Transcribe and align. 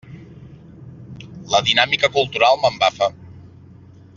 La 1.55 1.61
dinàmica 1.67 2.09
cultural 2.17 2.59
m'embafa. 2.63 3.11